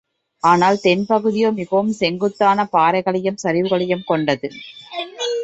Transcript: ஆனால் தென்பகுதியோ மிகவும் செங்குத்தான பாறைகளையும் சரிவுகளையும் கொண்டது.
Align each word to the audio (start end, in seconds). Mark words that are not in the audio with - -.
ஆனால் 0.43 0.77
தென்பகுதியோ 0.83 1.49
மிகவும் 1.51 1.93
செங்குத்தான 1.93 2.65
பாறைகளையும் 2.65 3.41
சரிவுகளையும் 3.43 4.03
கொண்டது. 4.03 4.49